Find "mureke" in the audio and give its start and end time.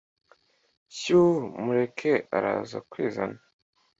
1.63-2.11